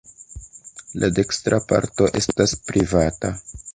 [1.03, 3.33] La dekstra parto estas privata.